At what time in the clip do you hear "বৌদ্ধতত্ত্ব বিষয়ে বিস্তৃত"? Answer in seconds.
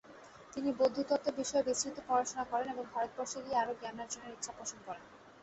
0.79-1.97